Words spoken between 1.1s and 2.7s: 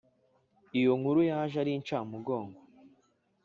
yaje ari incamugongo